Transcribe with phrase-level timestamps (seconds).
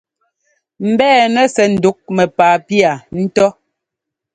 [0.89, 2.91] Mbɛ́ɛnɛ sɛ ŋdǔk mɛ́paa pía
[3.23, 3.47] ńtó.